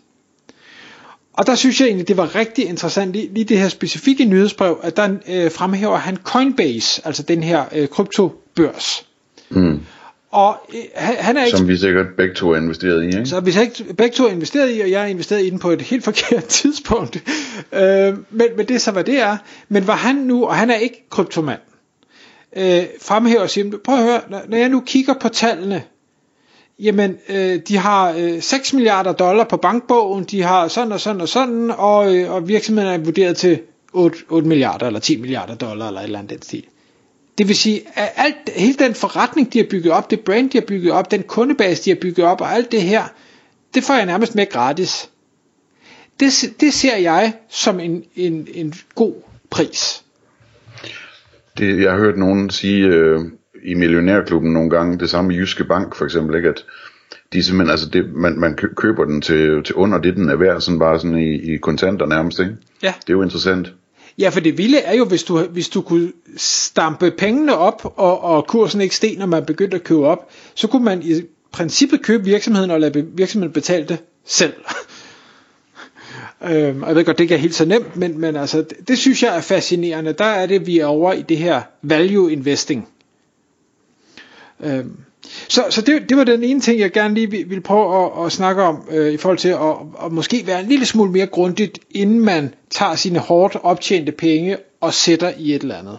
Og 1.33 1.47
der 1.47 1.55
synes 1.55 1.81
jeg 1.81 1.87
egentlig, 1.87 2.09
det 2.09 2.17
var 2.17 2.35
rigtig 2.35 2.67
interessant, 2.67 3.13
lige, 3.13 3.35
lige 3.35 3.45
det 3.45 3.59
her 3.59 3.69
specifikke 3.69 4.25
nyhedsbrev, 4.25 4.81
at 4.83 4.97
der 4.97 5.17
øh, 5.29 5.51
fremhæver 5.51 5.97
han 5.97 6.17
Coinbase, 6.17 7.07
altså 7.07 7.23
den 7.23 7.43
her 7.43 7.65
øh, 7.73 7.89
kryptobørs. 7.89 9.07
Mm. 9.49 9.81
Og 10.35 10.57
øh, 10.75 10.81
han 10.97 11.37
er 11.37 11.45
ikke... 11.45 11.59
Som 11.59 11.69
vi 11.69 11.77
sikkert 11.77 12.07
begge 12.17 12.35
to 12.35 12.51
er 12.51 12.57
investeret 12.57 13.03
i, 13.03 13.07
ikke? 13.07 13.27
Så 13.27 13.41
vi 13.41 13.53
sikkert 13.53 13.97
begge 13.97 14.17
to 14.17 14.25
er 14.25 14.31
investeret 14.31 14.77
i, 14.77 14.81
og 14.81 14.91
jeg 14.91 15.03
er 15.03 15.07
investeret 15.07 15.45
i 15.45 15.51
den 15.51 15.59
på 15.59 15.71
et 15.71 15.83
helt 15.83 16.05
forkert 16.11 16.45
tidspunkt. 16.45 17.23
øh, 17.73 18.15
men, 18.31 18.47
men 18.57 18.69
det 18.69 18.71
er 18.71 18.79
så, 18.79 18.91
hvad 18.91 19.05
det 19.05 19.21
er. 19.21 19.37
Men 19.69 19.87
var 19.87 19.97
han 19.97 20.17
nu, 20.17 20.47
og 20.47 20.57
han 20.57 20.71
er 20.71 20.75
ikke 20.75 21.07
kryptomand, 21.11 21.61
øh, 22.57 22.83
fremhæver 23.03 23.41
og 23.41 23.51
siger, 23.51 23.79
prøv 23.85 23.97
at 23.97 24.05
høre, 24.05 24.21
når 24.49 24.57
jeg 24.57 24.69
nu 24.69 24.81
kigger 24.81 25.15
på 25.21 25.29
tallene, 25.29 25.83
jamen 26.79 27.17
øh, 27.29 27.61
de 27.69 27.77
har 27.77 28.15
øh, 28.19 28.43
6 28.43 28.73
milliarder 28.73 29.13
dollar 29.13 29.45
på 29.45 29.57
bankbogen, 29.57 30.25
de 30.25 30.43
har 30.43 30.69
sådan 30.69 30.93
og 30.93 31.01
sådan 31.01 31.21
og 31.21 31.29
sådan, 31.29 31.71
og, 31.71 32.17
øh, 32.17 32.33
og 32.33 32.49
virksomheden 32.49 33.01
er 33.01 33.05
vurderet 33.05 33.37
til 33.37 33.61
8, 33.93 34.19
8 34.29 34.49
milliarder 34.49 34.87
eller 34.87 35.01
10 35.01 35.21
milliarder 35.21 35.55
dollar 35.55 35.87
eller 35.87 36.01
et 36.01 36.05
eller 36.05 36.19
andet 36.19 36.31
den 36.31 36.43
stil. 36.43 36.65
Det 37.39 37.49
vil 37.49 37.57
sige, 37.57 37.83
at 37.95 38.13
alt, 38.17 38.51
hele 38.57 38.75
den 38.75 38.95
forretning, 38.95 39.53
de 39.53 39.59
har 39.59 39.67
bygget 39.71 39.93
op, 39.93 40.11
det 40.11 40.21
brand, 40.21 40.51
de 40.51 40.59
har 40.59 40.65
bygget 40.67 40.93
op, 40.93 41.11
den 41.11 41.23
kundebase, 41.23 41.85
de 41.85 41.91
har 41.91 41.99
bygget 42.01 42.27
op, 42.27 42.41
og 42.41 42.53
alt 42.53 42.73
det 42.73 42.83
her, 42.83 43.03
det 43.75 43.85
får 43.85 43.95
jeg 43.95 44.07
nærmest 44.07 44.35
med 44.35 44.51
gratis. 44.51 45.11
Det, 46.21 46.33
det 46.61 46.73
ser 46.73 46.97
jeg 46.97 47.33
som 47.49 47.81
en, 47.81 48.05
en, 48.17 48.49
en 48.55 48.75
god 48.95 49.15
pris. 49.51 50.05
Det, 51.59 51.83
jeg 51.83 51.91
har 51.91 51.99
hørt 51.99 52.19
nogen 52.19 52.51
sige 52.51 52.87
øh, 52.87 53.21
i 53.65 53.75
Millionærklubben 53.75 54.53
nogle 54.53 54.71
gange, 54.71 54.99
det 54.99 55.11
samme 55.11 55.29
med 55.29 55.37
Jyske 55.37 55.65
Bank 55.65 55.95
for 55.95 56.05
eksempel, 56.05 56.37
ikke, 56.37 56.49
at 56.49 56.65
de 57.33 57.43
simpelthen, 57.43 57.71
altså 57.71 57.89
det, 57.89 58.13
man, 58.15 58.39
man 58.39 58.57
køber 58.77 59.05
den 59.05 59.21
til, 59.21 59.63
til 59.65 59.75
under 59.75 59.99
det, 59.99 60.17
den 60.17 60.29
er 60.29 60.37
værd, 60.37 60.61
sådan 60.61 60.79
bare 60.79 60.99
sådan 61.01 61.19
i, 61.19 61.55
i 61.55 61.57
kontanter 61.57 62.07
nærmest, 62.07 62.39
ikke? 62.39 62.57
Ja. 62.83 62.95
Det 63.01 63.09
er 63.09 63.13
jo 63.13 63.23
interessant. 63.23 63.73
Ja, 64.19 64.29
for 64.29 64.41
det 64.41 64.59
vilde 64.59 64.79
er 64.79 64.95
jo, 64.95 65.05
hvis 65.05 65.23
du, 65.23 65.41
hvis 65.41 65.69
du 65.69 65.83
kunne 65.83 66.13
stampe 66.37 67.11
pengene 67.11 67.57
op, 67.57 67.93
og, 67.97 68.21
og 68.21 68.47
kursen 68.47 68.81
ikke 68.81 68.97
steg, 68.97 69.17
når 69.19 69.27
man 69.27 69.45
begyndte 69.45 69.75
at 69.77 69.85
købe 69.85 70.07
op, 70.07 70.31
så 70.55 70.67
kunne 70.67 70.85
man 70.85 71.03
i 71.03 71.23
princippet 71.53 72.03
købe 72.03 72.25
virksomheden 72.25 72.71
og 72.71 72.81
lade 72.81 73.07
virksomheden 73.07 73.53
betale 73.53 73.87
det 73.87 73.99
selv. 74.25 74.55
øhm, 76.51 76.83
og 76.83 76.89
jeg 76.89 76.97
ved 76.97 77.05
godt, 77.05 77.19
det 77.19 77.25
ikke 77.25 77.35
er 77.35 77.39
helt 77.39 77.55
så 77.55 77.65
nemt, 77.65 77.97
men, 77.97 78.21
men 78.21 78.37
altså, 78.37 78.59
det, 78.59 78.89
det 78.89 78.99
synes 78.99 79.23
jeg 79.23 79.37
er 79.37 79.41
fascinerende. 79.41 80.13
Der 80.13 80.25
er 80.25 80.47
det, 80.47 80.67
vi 80.67 80.79
er 80.79 80.87
over 80.87 81.13
i 81.13 81.23
det 81.23 81.37
her 81.39 81.63
value 81.83 82.33
investing. 82.33 82.89
Øhm, 84.61 84.97
så, 85.49 85.65
så 85.71 85.81
det, 85.81 86.09
det 86.09 86.17
var 86.17 86.25
den 86.25 86.45
ene 86.45 86.61
ting, 86.61 86.81
jeg 86.81 86.93
gerne 86.93 87.15
lige 87.15 87.31
ville 87.31 87.61
prøve 87.61 88.05
at, 88.05 88.27
at 88.27 88.33
snakke 88.33 88.63
om, 88.63 88.89
øh, 88.91 89.13
i 89.13 89.17
forhold 89.17 89.39
til 89.39 89.49
at, 89.49 90.05
at 90.05 90.13
måske 90.13 90.47
være 90.47 90.61
en 90.61 90.67
lille 90.67 90.87
smule 90.87 91.11
mere 91.11 91.27
grundigt, 91.27 91.79
inden 91.91 92.21
man 92.21 92.55
tager 92.71 92.95
sine 92.95 93.19
hårdt 93.19 93.57
optjente 93.63 94.13
penge 94.13 94.57
og 94.81 94.95
sætter 94.95 95.33
i 95.39 95.55
et 95.55 95.63
eller 95.63 95.77
andet. 95.77 95.99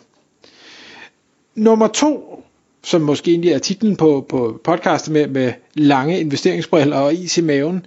Nummer 1.55 1.87
to, 1.87 2.43
som 2.83 3.01
måske 3.01 3.31
egentlig 3.31 3.51
er 3.51 3.59
titlen 3.59 3.95
på, 3.95 4.25
på 4.29 4.61
podcastet 4.63 5.13
med, 5.13 5.27
med 5.27 5.53
lange 5.73 6.19
investeringsbriller 6.19 6.97
og 6.97 7.13
is 7.13 7.37
i 7.37 7.41
maven. 7.41 7.85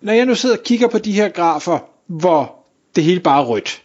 Når 0.00 0.12
jeg 0.12 0.26
nu 0.26 0.34
sidder 0.34 0.56
og 0.56 0.62
kigger 0.62 0.88
på 0.88 0.98
de 0.98 1.12
her 1.12 1.28
grafer, 1.28 1.78
hvor 2.06 2.54
det 2.96 3.04
hele 3.04 3.20
bare 3.20 3.42
er 3.42 3.46
rødt, 3.46 3.82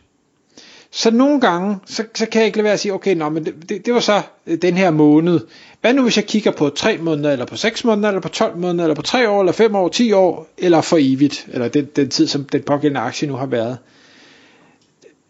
så 0.93 1.11
nogle 1.11 1.41
gange, 1.41 1.77
så, 1.85 2.03
så 2.15 2.25
kan 2.25 2.39
jeg 2.39 2.45
ikke 2.45 2.57
lade 2.57 2.63
være 2.63 2.73
at 2.73 2.79
sige, 2.79 2.93
okay, 2.93 3.15
nå, 3.15 3.29
men 3.29 3.45
det, 3.45 3.69
det, 3.69 3.85
det 3.85 3.93
var 3.93 3.99
så 3.99 4.21
øh, 4.47 4.57
den 4.61 4.77
her 4.77 4.91
måned. 4.91 5.39
Hvad 5.81 5.93
nu 5.93 6.03
hvis 6.03 6.17
jeg 6.17 6.25
kigger 6.25 6.51
på 6.51 6.69
3 6.69 6.97
måneder, 6.97 7.31
eller 7.31 7.45
på 7.45 7.57
6 7.57 7.83
måneder, 7.83 8.07
eller 8.07 8.21
på 8.21 8.29
12 8.29 8.57
måneder, 8.57 8.83
eller 8.83 8.95
på 8.95 9.01
3 9.01 9.29
år, 9.29 9.39
eller 9.39 9.53
5 9.53 9.75
år, 9.75 9.89
10 9.89 10.11
år, 10.11 10.47
eller 10.57 10.81
for 10.81 10.97
evigt, 10.99 11.47
eller 11.51 11.67
den, 11.67 11.87
den 11.95 12.09
tid, 12.09 12.27
som 12.27 12.43
den 12.43 12.61
pågældende 12.61 12.99
aktie 13.01 13.27
nu 13.27 13.33
har 13.33 13.45
været. 13.45 13.77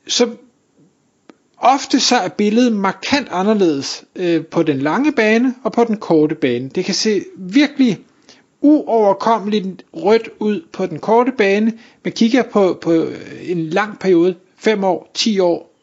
Så 0.07 0.29
ofte 1.57 1.99
så 1.99 2.15
er 2.15 2.29
billedet 2.29 2.73
markant 2.73 3.27
anderledes 3.31 4.03
øh, 4.15 4.45
på 4.45 4.63
den 4.63 4.79
lange 4.79 5.11
bane 5.11 5.55
og 5.63 5.71
på 5.71 5.83
den 5.83 5.97
korte 5.97 6.35
bane. 6.35 6.69
Det 6.69 6.85
kan 6.85 6.93
se 6.93 7.23
virkelig 7.37 7.99
uoverkommeligt 8.61 9.83
rødt 9.93 10.29
ud 10.39 10.61
på 10.73 10.85
den 10.85 10.99
korte 10.99 11.31
bane, 11.37 11.73
men 12.03 12.13
kigger 12.13 12.43
på, 12.43 12.79
på 12.81 13.05
en 13.41 13.69
lang 13.69 13.99
periode, 13.99 14.35
5 14.61 14.83
år, 14.83 15.11
10 15.13 15.39
år, 15.39 15.73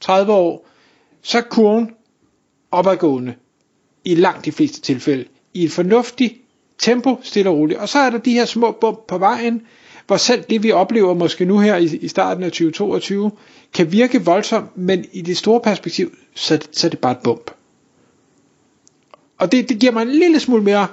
30 0.00 0.32
år, 0.32 0.66
så 1.22 1.38
er 1.38 1.42
kurven 1.42 1.90
opadgående 2.70 3.34
i 4.04 4.14
langt 4.14 4.44
de 4.44 4.52
fleste 4.52 4.80
tilfælde, 4.80 5.24
i 5.54 5.64
et 5.64 5.70
fornuftigt 5.72 6.34
tempo, 6.78 7.18
stille 7.22 7.50
og 7.50 7.56
roligt. 7.56 7.80
Og 7.80 7.88
så 7.88 7.98
er 7.98 8.10
der 8.10 8.18
de 8.18 8.32
her 8.32 8.44
små 8.44 8.70
bump 8.80 8.98
på 9.08 9.18
vejen, 9.18 9.62
hvor 10.06 10.16
selv 10.16 10.44
det 10.50 10.62
vi 10.62 10.72
oplever 10.72 11.14
måske 11.14 11.44
nu 11.44 11.58
her 11.58 11.76
i, 11.76 11.84
i 11.84 12.08
starten 12.08 12.44
af 12.44 12.50
2022, 12.50 13.30
kan 13.74 13.92
virke 13.92 14.24
voldsomt, 14.24 14.76
men 14.76 15.04
i 15.12 15.22
det 15.22 15.36
store 15.36 15.60
perspektiv, 15.60 16.14
så, 16.34 16.58
så 16.72 16.86
er 16.86 16.90
det 16.90 16.98
bare 16.98 17.12
et 17.12 17.18
bump. 17.24 17.50
Og 19.38 19.52
det, 19.52 19.68
det 19.68 19.78
giver 19.78 19.92
mig 19.92 20.02
en 20.02 20.08
lille 20.10 20.40
smule 20.40 20.62
mere 20.62 20.86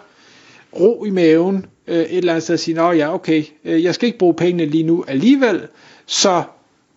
ro 0.79 1.05
i 1.05 1.09
maven, 1.09 1.65
øh, 1.87 1.97
et 1.97 2.17
eller 2.17 2.33
andet 2.33 2.43
sted 2.43 2.53
at 2.53 2.59
sige, 2.59 2.75
nå 2.75 2.91
ja, 2.91 3.13
okay, 3.13 3.43
øh, 3.65 3.83
jeg 3.83 3.95
skal 3.95 4.07
ikke 4.07 4.19
bruge 4.19 4.33
pengene 4.33 4.65
lige 4.65 4.83
nu 4.83 5.05
alligevel, 5.07 5.67
så 6.05 6.43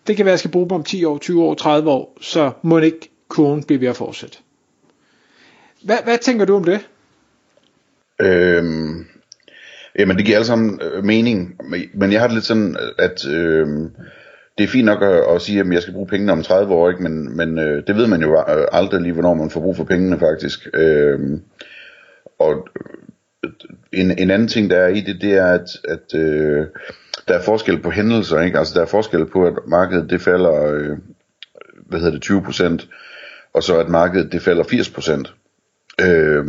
det 0.07 0.15
kan 0.15 0.25
være, 0.25 0.31
at 0.31 0.33
jeg 0.33 0.39
skal 0.39 0.51
bruge 0.51 0.69
dem 0.69 0.75
om 0.75 0.83
10 0.83 1.05
år, 1.05 1.17
20 1.17 1.43
år, 1.43 1.53
30 1.53 1.89
år, 1.89 2.17
så 2.21 2.51
må 2.61 2.77
ikke 2.77 3.09
kurven 3.27 3.63
blive 3.63 3.81
ved 3.81 3.87
at 3.87 3.95
fortsætte. 3.95 4.37
Hvad, 5.83 5.97
hvad 6.03 6.17
tænker 6.17 6.45
du 6.45 6.55
om 6.55 6.63
det? 6.63 6.79
Øhm, 8.21 9.05
jamen 9.99 10.17
det 10.17 10.25
giver 10.25 10.37
alle 10.37 10.45
sammen 10.47 10.79
øh, 10.81 11.03
mening, 11.03 11.61
men 11.93 12.11
jeg 12.11 12.21
har 12.21 12.27
det 12.27 12.35
lidt 12.35 12.45
sådan, 12.45 12.77
at 12.97 13.27
øh, 13.27 13.67
det 14.57 14.63
er 14.63 14.67
fint 14.67 14.85
nok 14.85 15.01
at, 15.01 15.35
at 15.35 15.41
sige, 15.41 15.59
at 15.59 15.67
jeg 15.71 15.81
skal 15.81 15.93
bruge 15.93 16.07
pengene 16.07 16.31
om 16.31 16.43
30 16.43 16.73
år, 16.73 16.89
ikke? 16.89 17.03
men, 17.03 17.37
men 17.37 17.59
øh, 17.59 17.83
det 17.87 17.95
ved 17.95 18.07
man 18.07 18.21
jo 18.21 18.39
øh, 18.39 18.67
aldrig 18.71 19.01
lige, 19.01 19.13
hvornår 19.13 19.33
man 19.33 19.49
får 19.49 19.61
brug 19.61 19.75
for 19.75 19.83
pengene 19.83 20.19
faktisk. 20.19 20.67
Øhm, 20.73 21.33
øh, 21.33 21.39
og 22.39 22.67
en, 23.91 24.19
en 24.19 24.31
anden 24.31 24.47
ting, 24.47 24.69
der 24.69 24.77
er 24.77 24.87
i 24.87 25.01
det, 25.01 25.21
det 25.21 25.33
er, 25.33 25.45
at, 25.45 25.69
at 25.87 26.19
øh, 26.19 26.65
der 27.27 27.33
er 27.33 27.43
forskel 27.43 27.81
på 27.81 27.89
hændelser, 27.89 28.39
ikke? 28.39 28.59
Altså 28.59 28.73
der 28.73 28.81
er 28.81 28.85
forskel 28.89 29.25
på, 29.25 29.45
at 29.45 29.53
markedet 29.67 30.09
det 30.09 30.21
falder, 30.21 30.73
øh, 30.73 30.97
hvad 31.85 31.99
hedder 31.99 32.13
det, 32.13 32.21
20 32.21 32.41
procent, 32.41 32.87
og 33.53 33.63
så 33.63 33.79
at 33.79 33.89
markedet 33.89 34.31
det 34.31 34.41
falder 34.41 34.63
80 34.63 34.89
procent. 34.89 35.33
Øh, 36.01 36.45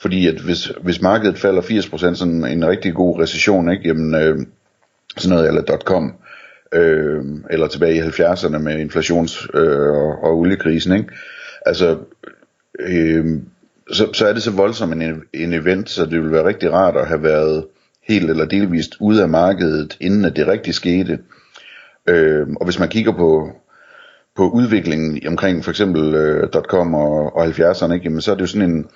fordi 0.00 0.26
at 0.26 0.40
hvis, 0.40 0.72
hvis 0.82 1.02
markedet 1.02 1.38
falder 1.38 1.62
80 1.62 1.88
procent, 1.88 2.18
sådan 2.18 2.44
en 2.44 2.68
rigtig 2.68 2.94
god 2.94 3.20
recession, 3.20 3.72
ikke? 3.72 3.88
Jamen, 3.88 4.14
øh, 4.14 4.38
sådan 5.16 5.36
noget 5.36 5.48
eller 5.48 5.78
.com, 5.84 6.14
øh, 6.72 7.24
eller 7.50 7.66
tilbage 7.66 7.96
i 7.96 8.00
70'erne 8.00 8.58
med 8.58 8.84
inflations- 8.84 9.58
øh, 9.58 9.90
og, 9.90 10.24
og 10.24 10.38
oliekrisen, 10.38 10.92
ikke? 10.92 11.08
Altså, 11.66 11.98
øh, 12.78 13.26
så, 13.92 14.12
så 14.12 14.26
er 14.26 14.32
det 14.32 14.42
så 14.42 14.50
voldsomt 14.50 15.02
en, 15.02 15.22
en 15.34 15.52
event, 15.52 15.90
så 15.90 16.04
det 16.04 16.18
ville 16.18 16.32
være 16.32 16.46
rigtig 16.46 16.72
rart 16.72 16.96
at 16.96 17.08
have 17.08 17.22
været 17.22 17.64
helt 18.08 18.30
eller 18.30 18.44
delvist 18.44 18.96
ude 19.00 19.22
af 19.22 19.28
markedet, 19.28 19.96
inden 20.00 20.24
at 20.24 20.36
det 20.36 20.48
rigtigt 20.48 20.76
skete. 20.76 21.18
Øh, 22.08 22.46
og 22.60 22.64
hvis 22.64 22.78
man 22.78 22.88
kigger 22.88 23.12
på, 23.12 23.50
på 24.36 24.48
udviklingen 24.50 25.28
omkring 25.28 25.64
for 25.64 25.70
eksempel 25.70 26.14
øh, 26.14 26.48
.com 26.68 26.94
og, 26.94 27.36
og 27.36 27.46
70'erne, 27.46 27.92
ikke, 27.92 28.04
jamen, 28.04 28.20
så 28.20 28.30
er 28.30 28.34
det 28.34 28.42
jo 28.42 28.46
sådan 28.46 28.70
en, 28.70 28.86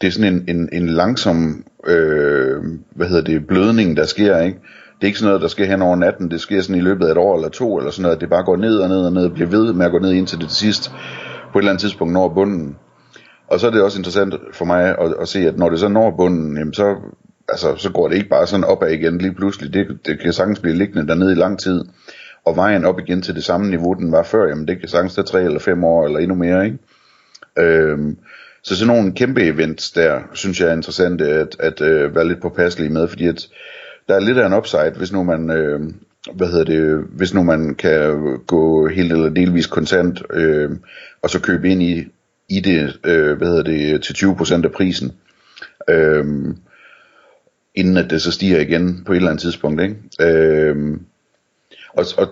det 0.00 0.06
er 0.06 0.10
sådan 0.10 0.34
en, 0.34 0.56
en, 0.56 0.68
en 0.72 0.88
langsom 0.88 1.64
øh, 1.86 2.62
hvad 2.90 3.08
hedder 3.08 3.24
det, 3.24 3.46
blødning, 3.46 3.96
der 3.96 4.04
sker, 4.04 4.40
ikke? 4.40 4.58
Det 5.00 5.06
er 5.06 5.06
ikke 5.06 5.18
sådan 5.18 5.28
noget, 5.28 5.42
der 5.42 5.48
sker 5.48 5.64
hen 5.64 5.82
over 5.82 5.96
natten, 5.96 6.30
det 6.30 6.40
sker 6.40 6.60
sådan 6.60 6.76
i 6.76 6.84
løbet 6.84 7.06
af 7.06 7.10
et 7.10 7.18
år 7.18 7.36
eller 7.36 7.48
to, 7.48 7.78
eller 7.78 7.90
sådan 7.90 8.02
noget, 8.02 8.20
det 8.20 8.30
bare 8.30 8.44
går 8.44 8.56
ned 8.56 8.78
og 8.78 8.88
ned 8.88 9.04
og 9.04 9.12
ned, 9.12 9.24
og 9.24 9.32
bliver 9.32 9.48
ved 9.48 9.72
med 9.72 9.86
at 9.86 9.92
gå 9.92 9.98
ned 9.98 10.12
indtil 10.12 10.40
det 10.40 10.48
til 10.48 10.56
sidst, 10.56 10.92
på 11.52 11.58
et 11.58 11.62
eller 11.62 11.70
andet 11.70 11.80
tidspunkt 11.80 12.12
når 12.12 12.28
bunden. 12.28 12.76
Og 13.48 13.60
så 13.60 13.66
er 13.66 13.70
det 13.70 13.82
også 13.82 13.98
interessant 13.98 14.34
for 14.52 14.64
mig 14.64 14.98
at, 14.98 15.14
at 15.20 15.28
se, 15.28 15.38
at 15.38 15.58
når 15.58 15.70
det 15.70 15.80
så 15.80 15.88
når 15.88 16.10
bunden, 16.16 16.56
jamen 16.56 16.74
så, 16.74 16.96
altså, 17.50 17.76
så 17.76 17.90
går 17.90 18.08
det 18.08 18.16
ikke 18.16 18.28
bare 18.28 18.46
sådan 18.46 18.64
opad 18.64 18.90
igen 18.90 19.18
lige 19.18 19.34
pludselig. 19.34 19.74
Det, 19.74 19.98
det 20.06 20.20
kan 20.20 20.32
sagtens 20.32 20.60
blive 20.60 20.76
liggende 20.76 21.06
dernede 21.08 21.32
i 21.32 21.34
lang 21.34 21.58
tid. 21.58 21.84
Og 22.44 22.56
vejen 22.56 22.84
op 22.84 22.98
igen 22.98 23.22
til 23.22 23.34
det 23.34 23.44
samme 23.44 23.70
niveau, 23.70 23.94
den 23.94 24.12
var 24.12 24.22
før, 24.22 24.48
jamen 24.48 24.68
det 24.68 24.80
kan 24.80 24.88
sagtens 24.88 25.14
tage 25.14 25.24
tre 25.24 25.42
eller 25.42 25.58
fem 25.58 25.84
år 25.84 26.06
eller 26.06 26.18
endnu 26.18 26.34
mere, 26.34 26.64
ikke? 26.64 26.78
Øhm, 27.58 28.18
så 28.62 28.76
sådan 28.76 28.96
nogle 28.96 29.12
kæmpe 29.12 29.42
events 29.42 29.90
der, 29.90 30.20
synes 30.34 30.60
jeg 30.60 30.68
er 30.68 30.76
interessant 30.76 31.20
at, 31.20 31.56
at 31.58 31.80
øh, 31.80 32.14
være 32.14 32.28
lidt 32.28 32.42
påpasselig 32.42 32.92
med, 32.92 33.08
fordi 33.08 33.26
at 33.26 33.48
der 34.08 34.14
er 34.14 34.20
lidt 34.20 34.38
af 34.38 34.46
en 34.46 34.54
upside, 34.54 34.94
hvis 34.96 35.12
nu 35.12 35.22
man, 35.22 35.50
øh, 35.50 35.80
hvad 36.34 36.48
hedder 36.48 36.64
det, 36.64 37.04
hvis 37.16 37.34
nu 37.34 37.42
man 37.42 37.74
kan 37.74 38.38
gå 38.46 38.88
helt 38.88 39.12
eller 39.12 39.28
delvis 39.28 39.66
kontant, 39.66 40.22
øh, 40.32 40.70
og 41.22 41.30
så 41.30 41.40
købe 41.40 41.68
ind 41.68 41.82
i, 41.82 42.04
i 42.48 42.60
det, 42.60 42.98
øh, 43.04 43.38
hvad 43.38 43.48
hedder 43.48 43.62
det, 43.62 44.02
til 44.02 44.12
20% 44.14 44.64
af 44.64 44.72
prisen, 44.72 45.12
øh, 45.88 46.24
inden 47.74 47.96
at 47.96 48.10
det 48.10 48.22
så 48.22 48.32
stiger 48.32 48.60
igen 48.60 49.02
på 49.06 49.12
et 49.12 49.16
eller 49.16 49.30
andet 49.30 49.42
tidspunkt, 49.42 49.82
ikke? 49.82 49.96
Øh, 50.20 50.96
og, 51.92 52.04
og 52.18 52.28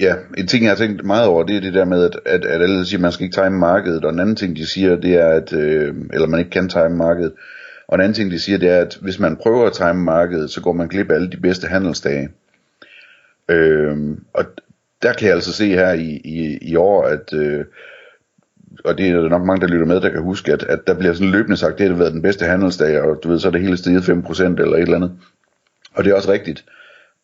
ja, 0.00 0.14
en 0.38 0.46
ting 0.46 0.64
jeg 0.64 0.70
har 0.70 0.76
tænkt 0.76 1.04
meget 1.04 1.26
over, 1.26 1.42
det 1.42 1.56
er 1.56 1.60
det 1.60 1.74
der 1.74 1.84
med, 1.84 2.04
at, 2.04 2.20
at, 2.26 2.44
at 2.44 2.62
alle 2.62 2.86
siger, 2.86 2.98
at 2.98 3.02
man 3.02 3.12
skal 3.12 3.24
ikke 3.24 3.36
time 3.36 3.58
markedet, 3.58 4.04
og 4.04 4.12
en 4.12 4.20
anden 4.20 4.36
ting 4.36 4.56
de 4.56 4.66
siger, 4.66 4.96
det 4.96 5.14
er, 5.14 5.28
at, 5.28 5.52
øh, 5.52 5.94
eller 6.12 6.26
man 6.26 6.38
ikke 6.38 6.50
kan 6.50 6.68
time 6.68 6.96
markedet, 6.96 7.32
og 7.88 7.94
en 7.94 8.00
anden 8.00 8.14
ting 8.14 8.30
de 8.30 8.38
siger, 8.38 8.58
det 8.58 8.68
er, 8.68 8.78
at 8.78 8.98
hvis 9.00 9.18
man 9.18 9.36
prøver 9.36 9.66
at 9.66 9.72
time 9.72 10.04
markedet, 10.04 10.50
så 10.50 10.60
går 10.60 10.72
man 10.72 10.88
glip 10.88 11.10
af 11.10 11.14
alle 11.14 11.30
de 11.30 11.36
bedste 11.36 11.66
handelsdage. 11.66 12.28
Øh, 13.48 13.96
og 14.34 14.44
der 15.02 15.12
kan 15.12 15.26
jeg 15.26 15.34
altså 15.34 15.52
se 15.52 15.68
her 15.68 15.92
i, 15.92 16.20
i, 16.24 16.58
i 16.62 16.76
år, 16.76 17.04
at, 17.04 17.32
øh, 17.32 17.64
og 18.84 18.98
det 18.98 19.08
er 19.08 19.28
nok 19.28 19.44
mange, 19.44 19.60
der 19.60 19.72
lytter 19.72 19.86
med, 19.86 20.00
der 20.00 20.08
kan 20.08 20.22
huske, 20.22 20.52
at, 20.52 20.62
at 20.62 20.86
der 20.86 20.94
bliver 20.94 21.12
sådan 21.12 21.32
løbende 21.32 21.56
sagt, 21.56 21.78
det 21.78 21.88
har 21.88 21.96
været 21.96 22.12
den 22.12 22.22
bedste 22.22 22.44
handelsdag, 22.44 23.00
og 23.00 23.18
du 23.22 23.28
ved, 23.28 23.38
så 23.38 23.48
er 23.48 23.52
det 23.52 23.60
hele 23.60 23.76
steget 23.76 24.02
5% 24.02 24.42
eller 24.42 24.76
et 24.76 24.80
eller 24.80 24.96
andet. 24.96 25.12
Og 25.94 26.04
det 26.04 26.10
er 26.10 26.14
også 26.14 26.32
rigtigt. 26.32 26.64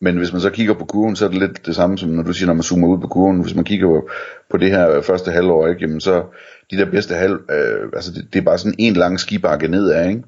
Men 0.01 0.17
hvis 0.17 0.31
man 0.31 0.41
så 0.41 0.49
kigger 0.49 0.73
på 0.73 0.85
kurven, 0.85 1.15
så 1.15 1.25
er 1.25 1.29
det 1.29 1.39
lidt 1.39 1.65
det 1.65 1.75
samme 1.75 1.97
som 1.97 2.09
når 2.09 2.23
du 2.23 2.33
siger, 2.33 2.47
når 2.47 2.53
man 2.53 2.63
zoomer 2.63 2.87
ud 2.87 3.01
på 3.01 3.07
kurven. 3.07 3.41
Hvis 3.41 3.55
man 3.55 3.63
kigger 3.63 3.87
på, 3.87 4.09
på 4.49 4.57
det 4.57 4.71
her 4.71 5.01
første 5.01 5.31
halvår, 5.31 5.67
ikke, 5.67 5.81
jamen 5.81 6.01
så 6.01 6.23
de 6.71 6.77
der 6.77 6.85
bedste 6.85 7.15
halv, 7.15 7.39
øh, 7.51 7.89
altså 7.93 8.11
det, 8.11 8.27
det, 8.33 8.39
er 8.39 8.43
bare 8.43 8.57
sådan 8.57 8.75
en 8.77 8.93
lang 8.93 9.19
skibakke 9.19 9.67
nedad, 9.67 10.09
ikke? 10.09 10.23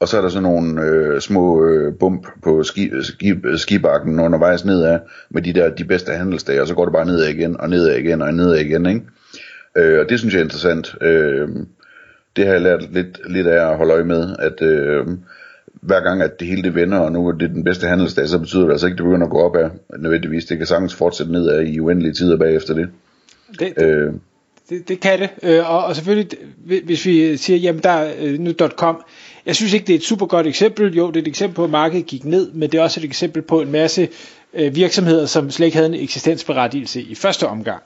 Og 0.00 0.08
så 0.08 0.16
er 0.16 0.22
der 0.22 0.28
sådan 0.28 0.42
nogle 0.42 0.82
øh, 0.82 1.20
små 1.20 1.64
øh, 1.64 1.94
bump 2.00 2.26
på 2.42 2.62
ski, 2.62 2.88
øh, 2.88 3.04
ski, 3.04 3.32
øh, 3.44 3.58
skibakken 3.58 4.20
undervejs 4.20 4.64
nedad, 4.64 5.00
med 5.30 5.42
de 5.42 5.52
der 5.52 5.70
de 5.70 5.84
bedste 5.84 6.12
handelsdage, 6.12 6.62
og 6.62 6.68
så 6.68 6.74
går 6.74 6.84
det 6.84 6.92
bare 6.92 7.06
nedad 7.06 7.28
igen, 7.28 7.60
og 7.60 7.70
nedad 7.70 7.96
igen, 7.96 8.22
og 8.22 8.34
nedad 8.34 8.56
igen, 8.56 8.86
ikke? 8.86 9.00
Øh, 9.76 10.00
og 10.00 10.08
det 10.08 10.18
synes 10.18 10.34
jeg 10.34 10.40
er 10.40 10.44
interessant. 10.44 10.94
Øh, 11.00 11.48
det 12.36 12.46
har 12.46 12.52
jeg 12.52 12.62
lært 12.62 12.92
lidt, 12.92 13.20
lidt 13.32 13.46
af 13.46 13.70
at 13.70 13.76
holde 13.76 13.92
øje 13.92 14.04
med, 14.04 14.36
at 14.38 14.62
øh, 14.62 15.06
hver 15.82 16.00
gang, 16.00 16.22
at 16.22 16.40
det 16.40 16.48
hele 16.48 16.62
det 16.62 16.74
vender, 16.74 16.98
og 16.98 17.12
nu 17.12 17.28
er 17.28 17.32
det 17.32 17.50
den 17.50 17.64
bedste 17.64 17.86
handelsdag, 17.86 18.28
så 18.28 18.38
betyder 18.38 18.62
det 18.62 18.70
altså 18.70 18.86
ikke, 18.86 18.94
at 18.94 18.98
det 18.98 19.04
begynder 19.04 19.26
at 19.26 19.32
gå 19.32 19.38
op 19.38 19.56
af 19.56 19.70
nødvendigvis. 19.98 20.44
Det 20.44 20.58
kan 20.58 20.66
sagtens 20.66 20.94
fortsætte 20.94 21.32
nedad 21.32 21.62
i 21.62 21.80
uendelige 21.80 22.12
tider 22.12 22.36
bagefter 22.36 22.74
det. 22.74 22.88
Det, 23.58 23.72
øh, 23.76 24.12
det, 24.68 24.88
det 24.88 25.00
kan 25.00 25.18
det, 25.20 25.30
øh, 25.42 25.70
og, 25.70 25.84
og 25.84 25.96
selvfølgelig, 25.96 26.28
hvis 26.84 27.06
vi 27.06 27.36
siger, 27.36 27.56
jamen 27.56 27.82
der 27.82 27.90
er 27.90 28.12
øh, 28.20 28.38
nu 28.38 28.52
.com, 28.52 29.02
jeg 29.46 29.56
synes 29.56 29.72
ikke, 29.72 29.86
det 29.86 29.92
er 29.92 29.98
et 29.98 30.04
super 30.04 30.26
godt 30.26 30.46
eksempel. 30.46 30.94
Jo, 30.94 31.08
det 31.08 31.16
er 31.16 31.20
et 31.20 31.28
eksempel 31.28 31.56
på, 31.56 31.64
at 31.64 31.70
markedet 31.70 32.06
gik 32.06 32.24
ned, 32.24 32.52
men 32.52 32.72
det 32.72 32.78
er 32.78 32.82
også 32.82 33.00
et 33.00 33.04
eksempel 33.04 33.42
på 33.42 33.60
en 33.60 33.72
masse 33.72 34.08
øh, 34.54 34.74
virksomheder, 34.74 35.26
som 35.26 35.50
slet 35.50 35.66
ikke 35.66 35.76
havde 35.76 35.88
en 35.88 36.02
eksistensberettigelse 36.02 37.02
i 37.02 37.14
første 37.14 37.46
omgang. 37.46 37.82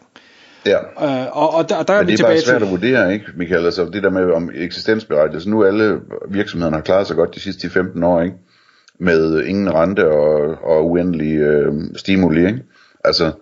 Ja. 0.67 0.79
Øh, 0.79 1.37
og, 1.37 1.55
og 1.55 1.69
der, 1.69 1.83
der 1.83 1.95
er 1.95 1.99
Men 1.99 2.07
vi 2.07 2.13
det 2.13 2.21
er 2.21 2.25
bare 2.25 2.37
tilbage 2.37 2.47
svært 2.47 2.61
til... 2.61 2.67
at 2.67 2.71
vurdere, 2.71 3.13
ikke, 3.13 3.27
Michael? 3.37 3.65
Altså 3.65 3.85
det 3.85 4.03
der 4.03 4.11
med 4.11 4.31
om 4.31 4.51
eksistensberettigelse. 4.55 5.51
Nu 5.51 5.65
alle 5.65 6.01
virksomhederne 6.29 6.77
har 6.77 6.83
klaret 6.83 7.07
sig 7.07 7.17
godt 7.17 7.35
de 7.35 7.41
sidste 7.41 7.71
15 7.71 8.03
år, 8.03 8.23
ikke? 8.23 8.37
Med 8.99 9.43
ingen 9.45 9.75
rente 9.75 10.09
og, 10.09 10.59
og 10.65 10.91
uendelig 10.91 11.37
øh, 11.37 11.73
stimuli, 11.97 12.47
ikke? 12.47 12.63
Altså, 13.05 13.33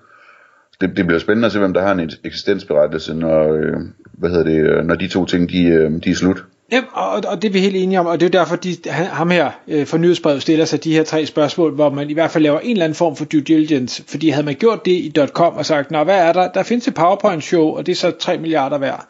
det, 0.81 0.97
det 0.97 1.07
bliver 1.07 1.19
spændende 1.19 1.47
at 1.47 1.53
se, 1.53 1.59
hvem 1.59 1.75
der 1.75 1.83
har 1.83 1.93
en 1.93 2.11
eksistensberettigelse, 2.25 3.15
når, 3.15 3.53
øh, 3.53 3.77
hvad 4.13 4.31
hedder 4.31 4.45
det, 4.45 4.87
når 4.87 4.95
de 4.95 5.09
to 5.09 5.27
ting, 5.27 5.51
de, 5.51 5.65
øh, 5.65 5.91
de 6.05 6.11
er 6.11 6.15
slut. 6.15 6.45
Ja, 6.73 6.83
og, 6.93 7.23
og 7.27 7.43
det 7.43 7.49
er 7.49 7.53
vi 7.53 7.61
helt 7.61 7.77
enige 7.77 8.01
om, 8.01 8.07
og 8.07 8.21
det 8.21 8.27
er 8.27 8.31
derfor, 8.31 8.57
de, 8.57 8.77
han, 8.87 9.07
ham 9.07 9.31
her 9.31 9.51
øh, 9.69 9.87
for 9.87 9.99
nyhedsbrevet 9.99 10.43
stiller 10.43 10.65
sig 10.65 10.85
de 10.85 10.93
her 10.93 11.05
tre 11.05 11.27
spørgsmål, 11.27 11.75
hvor 11.75 11.91
man 11.91 12.11
i 12.11 12.13
hvert 12.13 12.31
fald 12.31 12.45
laver 12.45 12.61
en 12.61 12.71
eller 12.71 12.85
anden 12.85 12.97
form 12.97 13.17
for 13.17 13.25
due 13.25 13.41
diligence, 13.41 14.05
fordi 14.07 14.29
havde 14.29 14.47
man 14.47 14.55
gjort 14.55 14.85
det 14.85 14.91
i 14.91 15.13
.com 15.27 15.55
og 15.55 15.67
sagt, 15.67 15.91
nå 15.91 16.05
hvad 16.05 16.19
er 16.19 16.33
der, 16.33 16.53
der 16.53 16.63
findes 16.63 16.89
et 16.89 16.95
PowerPoint-show, 16.95 17.77
og 17.77 17.87
det 17.87 17.93
er 17.93 17.97
så 17.97 18.11
3 18.11 18.39
milliarder 18.39 18.79
værd. 18.79 19.09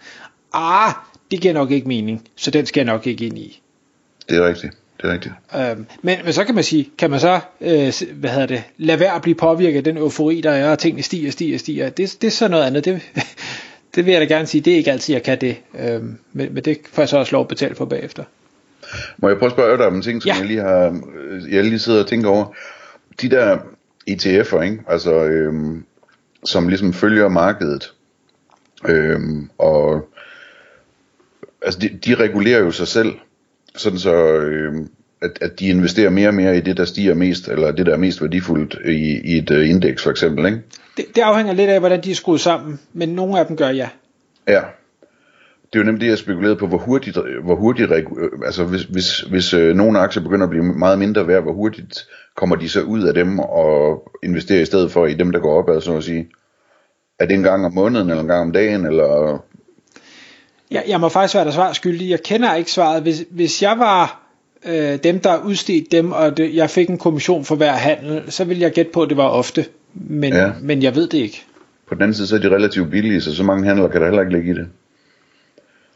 Ah, 0.52 0.92
det 1.30 1.40
giver 1.40 1.54
nok 1.54 1.70
ikke 1.70 1.88
mening, 1.88 2.28
så 2.36 2.50
den 2.50 2.66
skal 2.66 2.80
jeg 2.80 2.94
nok 2.94 3.06
ikke 3.06 3.26
ind 3.26 3.38
i. 3.38 3.60
Det 4.28 4.36
er 4.36 4.48
rigtigt. 4.48 4.72
Det 4.96 5.08
er 5.08 5.12
rigtigt. 5.12 5.34
Øhm, 5.56 5.86
men, 6.02 6.18
men 6.24 6.32
så 6.32 6.44
kan 6.44 6.54
man 6.54 6.64
sige, 6.64 6.90
kan 6.98 7.10
man 7.10 7.20
så, 7.20 7.40
øh, 7.60 7.92
hvad 8.14 8.30
hedder 8.30 8.46
det, 8.46 8.62
lade 8.78 9.00
være 9.00 9.14
at 9.14 9.22
blive 9.22 9.34
påvirket 9.34 9.76
af 9.76 9.84
den 9.84 9.96
eufori, 9.96 10.40
der 10.40 10.50
er, 10.50 10.70
og 10.70 10.78
tingene 10.78 11.02
stiger, 11.02 11.30
stiger, 11.30 11.58
stiger. 11.58 11.88
Det, 11.88 12.16
det 12.20 12.26
er 12.26 12.30
så 12.30 12.48
noget 12.48 12.64
andet. 12.64 12.84
Det, 12.84 13.02
det 13.94 14.06
vil 14.06 14.12
jeg 14.12 14.20
da 14.20 14.26
gerne 14.34 14.46
sige, 14.46 14.60
det 14.60 14.72
er 14.72 14.76
ikke 14.76 14.92
altid, 14.92 15.14
jeg 15.14 15.22
kan 15.22 15.40
det. 15.40 15.56
Øhm, 15.78 16.18
men, 16.32 16.54
men 16.54 16.64
det 16.64 16.78
får 16.92 17.02
jeg 17.02 17.08
så 17.08 17.18
også 17.18 17.32
lov 17.32 17.40
at 17.42 17.48
betale 17.48 17.74
for 17.74 17.84
bagefter. 17.84 18.24
Må 19.16 19.28
jeg 19.28 19.38
prøve 19.38 19.46
at 19.48 19.52
spørge 19.52 19.78
dig 19.78 19.86
om 19.86 19.94
en 19.94 20.02
ting, 20.02 20.22
som 20.22 20.28
Ja. 20.28 20.34
jeg 20.34 20.46
lige 20.46 20.60
har, 20.60 21.00
jeg 21.50 21.64
lige 21.64 21.78
sidder 21.78 22.00
og 22.02 22.06
tænker 22.06 22.28
over. 22.28 22.54
De 23.20 23.30
der 23.30 23.58
ETF'er, 24.10 24.60
ikke? 24.62 24.82
Altså, 24.88 25.24
øhm, 25.24 25.84
som 26.44 26.68
ligesom 26.68 26.92
følger 26.92 27.28
markedet, 27.28 27.92
øhm, 28.88 29.50
og 29.58 30.08
altså 31.62 31.80
de, 31.80 31.88
de 31.88 32.14
regulerer 32.14 32.60
jo 32.60 32.70
sig 32.70 32.88
selv, 32.88 33.12
sådan 33.76 33.98
så, 33.98 34.14
øhm, 34.24 34.88
at, 35.24 35.38
at 35.40 35.60
de 35.60 35.66
investerer 35.66 36.10
mere 36.10 36.28
og 36.28 36.34
mere 36.34 36.56
i 36.56 36.60
det, 36.60 36.76
der 36.76 36.84
stiger 36.84 37.14
mest, 37.14 37.48
eller 37.48 37.72
det, 37.72 37.86
der 37.86 37.92
er 37.92 37.96
mest 37.96 38.22
værdifuldt 38.22 38.76
i, 38.84 39.20
i 39.24 39.38
et 39.38 39.50
uh, 39.50 39.68
indeks 39.68 40.02
for 40.02 40.10
eksempel, 40.10 40.46
ikke? 40.46 40.58
Det, 40.96 41.04
det 41.14 41.22
afhænger 41.22 41.52
lidt 41.52 41.70
af, 41.70 41.80
hvordan 41.80 42.00
de 42.00 42.10
er 42.10 42.14
skruet 42.14 42.40
sammen, 42.40 42.80
men 42.92 43.08
nogle 43.08 43.38
af 43.38 43.46
dem 43.46 43.56
gør 43.56 43.68
ja. 43.68 43.88
Ja. 44.48 44.60
Det 45.72 45.80
er 45.80 45.84
jo 45.84 45.90
nemt 45.90 46.00
det, 46.00 46.08
jeg 46.08 46.18
spekulerede 46.18 46.56
på, 46.56 46.66
hvor 46.66 46.78
hurtigt, 46.78 47.18
hvor 47.44 47.54
hurtigt 47.54 47.90
øh, 47.92 48.04
altså 48.46 48.64
hvis, 48.64 48.82
hvis, 48.82 49.20
hvis 49.20 49.54
øh, 49.54 49.76
nogle 49.76 49.98
aktier 49.98 50.22
begynder 50.22 50.44
at 50.44 50.50
blive 50.50 50.64
meget 50.64 50.98
mindre 50.98 51.28
værd, 51.28 51.42
hvor 51.42 51.52
hurtigt 51.52 52.06
kommer 52.36 52.56
de 52.56 52.68
så 52.68 52.80
ud 52.80 53.02
af 53.02 53.14
dem 53.14 53.38
og 53.38 54.02
investerer 54.22 54.60
i 54.60 54.64
stedet 54.64 54.92
for 54.92 55.06
i 55.06 55.14
dem, 55.14 55.32
der 55.32 55.38
går 55.38 55.58
opad, 55.58 55.80
så 55.80 55.96
at 55.96 56.04
sige. 56.04 56.28
Er 57.18 57.26
det 57.26 57.34
en 57.34 57.42
gang 57.42 57.66
om 57.66 57.74
måneden, 57.74 58.10
eller 58.10 58.22
en 58.22 58.28
gang 58.28 58.40
om 58.40 58.52
dagen, 58.52 58.86
eller... 58.86 59.38
Jeg, 60.70 60.84
jeg 60.88 61.00
må 61.00 61.08
faktisk 61.08 61.34
være 61.34 61.44
der 61.44 61.50
svar 61.50 61.72
skyldig. 61.72 62.10
Jeg 62.10 62.22
kender 62.22 62.54
ikke 62.54 62.72
svaret. 62.72 63.02
Hvis, 63.02 63.24
hvis 63.30 63.62
jeg 63.62 63.78
var 63.78 64.23
øh, 64.66 64.98
dem, 65.04 65.20
der 65.20 65.42
udstedte 65.44 65.96
dem, 65.96 66.12
og 66.12 66.36
det, 66.36 66.54
jeg 66.54 66.70
fik 66.70 66.88
en 66.90 66.98
kommission 66.98 67.44
for 67.44 67.54
hver 67.56 67.72
handel, 67.72 68.32
så 68.32 68.44
ville 68.44 68.62
jeg 68.62 68.72
gætte 68.72 68.90
på, 68.92 69.02
at 69.02 69.08
det 69.08 69.16
var 69.16 69.28
ofte. 69.28 69.66
Men, 69.94 70.32
ja. 70.32 70.44
Ja. 70.46 70.52
men 70.62 70.82
jeg 70.82 70.94
ved 70.94 71.06
det 71.08 71.18
ikke. 71.18 71.44
På 71.88 71.94
den 71.94 72.02
anden 72.02 72.14
side, 72.14 72.26
så 72.26 72.34
er 72.36 72.40
de 72.40 72.48
relativt 72.50 72.90
billige, 72.90 73.20
så 73.20 73.34
så 73.36 73.42
mange 73.42 73.64
handler 73.66 73.88
kan 73.88 74.00
der 74.00 74.06
heller 74.06 74.22
ikke 74.22 74.32
ligge 74.36 74.50
i 74.50 74.54
det. 74.54 74.66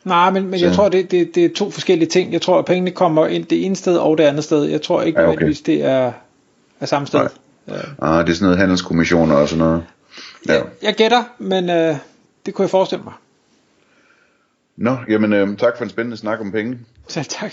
Nej, 0.04 0.30
men, 0.30 0.46
men 0.46 0.58
Så- 0.58 0.66
jeg 0.66 0.74
tror, 0.74 0.88
det, 0.88 1.10
det, 1.10 1.34
det 1.34 1.44
er 1.44 1.48
to 1.56 1.70
forskellige 1.70 2.08
ting. 2.08 2.32
Jeg 2.32 2.42
tror, 2.42 2.58
at 2.58 2.64
pengene 2.64 2.90
kommer 2.90 3.26
ind 3.26 3.44
det 3.44 3.64
ene 3.64 3.76
sted 3.76 3.96
og 3.96 4.18
det 4.18 4.24
andet 4.24 4.44
sted. 4.44 4.64
Jeg 4.64 4.82
tror 4.82 5.02
ikke 5.02 5.20
Ja, 5.20 5.26
okay. 5.26 5.32
nødvendigvis, 5.32 5.60
det 5.60 5.84
er, 5.84 6.12
er 6.80 6.86
samme 6.86 7.06
sted. 7.06 7.18
Nej. 7.18 7.28
Øh, 7.76 7.84
Ah, 8.02 8.24
det 8.26 8.30
er 8.30 8.34
sådan 8.34 8.44
noget 8.44 8.58
handelskommissioner 8.58 9.34
og 9.34 9.48
sådan 9.48 9.64
noget. 9.64 9.84
Ja. 10.48 10.52
jeg, 10.54 10.62
jeg 10.82 10.94
gætter, 10.94 11.24
men 11.38 11.70
øh, 11.70 11.96
det 12.46 12.54
kunne 12.54 12.62
jeg 12.62 12.70
forestille 12.70 13.04
mig. 13.04 13.12
Nå, 14.76 14.96
jamen 15.08 15.32
øh, 15.32 15.56
tak 15.56 15.76
for 15.76 15.84
en 15.84 15.90
spændende 15.90 16.16
snak 16.16 16.40
om 16.40 16.52
penge. 16.52 16.78
Selv 17.08 17.24
tak. 17.26 17.52